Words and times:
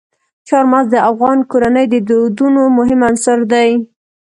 چار 0.47 0.63
مغز 0.71 0.87
د 0.91 0.95
افغان 1.11 1.39
کورنیو 1.51 1.91
د 1.93 1.95
دودونو 2.09 2.61
مهم 2.77 2.99
عنصر 3.09 3.39
دی. 3.51 3.69